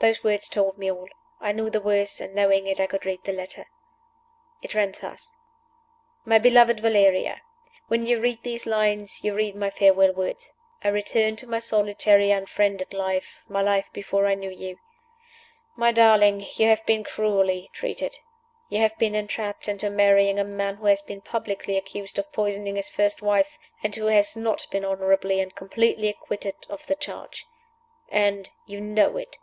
[0.00, 1.08] Those words told me all.
[1.40, 3.64] I knew the worst; and, knowing it, I could read the letter.
[4.60, 5.32] It ran thus:
[6.26, 7.40] "MY BELOVED VALERIA
[7.88, 10.52] When you read these lines you read my farewell words.
[10.82, 14.78] I return to my solitary unfriended life my life before I knew you.
[15.74, 18.18] "My darling, you have been cruelly treated.
[18.68, 22.76] You have been entrapped into marrying a man who has been publicly accused of poisoning
[22.76, 27.46] his first wife and who has not been honorably and completely acquitted of the charge.
[28.10, 29.38] And you know it!